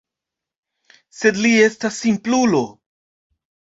[1.19, 2.63] Sed li estas simplulo.